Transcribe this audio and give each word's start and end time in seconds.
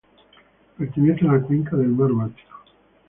Pertenece 0.79 1.27
a 1.27 1.33
la 1.33 1.41
cuenca 1.43 1.77
del 1.77 1.89
mar 1.89 2.11
Báltico. 2.11 2.57